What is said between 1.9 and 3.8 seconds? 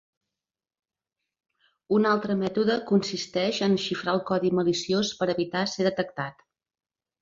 Un altre mètode consisteix en